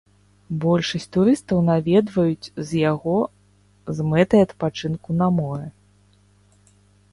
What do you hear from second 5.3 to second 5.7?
моры.